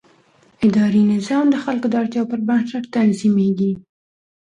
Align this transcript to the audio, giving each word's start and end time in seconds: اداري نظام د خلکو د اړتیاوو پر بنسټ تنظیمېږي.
اداري 0.67 1.03
نظام 1.15 1.45
د 1.51 1.55
خلکو 1.63 1.87
د 1.89 1.93
اړتیاوو 2.01 2.29
پر 2.31 2.39
بنسټ 2.47 2.83
تنظیمېږي. 2.95 3.71